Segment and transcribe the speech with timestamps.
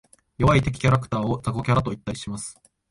[0.39, 2.59] 弱い敵キャラクターを雑魚キャラと言ったりします。